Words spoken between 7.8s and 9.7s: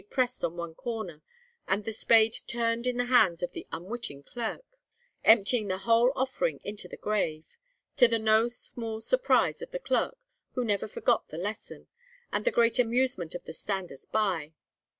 to the no small surprise of